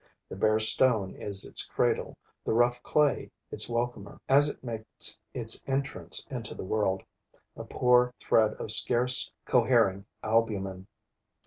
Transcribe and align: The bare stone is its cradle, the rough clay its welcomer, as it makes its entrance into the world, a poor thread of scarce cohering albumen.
The 0.29 0.35
bare 0.35 0.57
stone 0.57 1.13
is 1.15 1.45
its 1.45 1.67
cradle, 1.67 2.17
the 2.43 2.53
rough 2.53 2.81
clay 2.81 3.29
its 3.51 3.69
welcomer, 3.69 4.19
as 4.27 4.49
it 4.49 4.63
makes 4.63 5.19
its 5.31 5.63
entrance 5.69 6.25
into 6.31 6.55
the 6.55 6.65
world, 6.65 7.03
a 7.55 7.65
poor 7.65 8.15
thread 8.19 8.55
of 8.55 8.71
scarce 8.71 9.31
cohering 9.45 10.07
albumen. 10.23 10.87